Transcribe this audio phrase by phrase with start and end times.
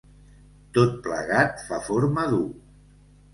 [0.77, 2.41] Tot plegat fa forma d'u.